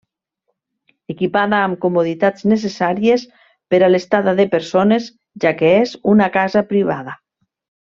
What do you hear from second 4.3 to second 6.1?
de persones, ja que és